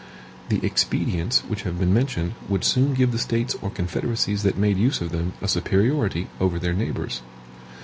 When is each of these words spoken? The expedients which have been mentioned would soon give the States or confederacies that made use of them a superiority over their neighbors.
The 0.49 0.65
expedients 0.65 1.41
which 1.47 1.61
have 1.61 1.77
been 1.77 1.93
mentioned 1.93 2.33
would 2.49 2.63
soon 2.63 2.95
give 2.95 3.11
the 3.11 3.19
States 3.19 3.55
or 3.61 3.69
confederacies 3.69 4.41
that 4.41 4.57
made 4.57 4.77
use 4.77 4.99
of 4.99 5.11
them 5.11 5.33
a 5.43 5.47
superiority 5.47 6.25
over 6.39 6.57
their 6.57 6.73
neighbors. 6.73 7.21